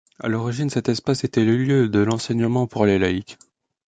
[0.19, 3.37] À l'origine cet espace était le lieu de l'enseignement pour les laïques.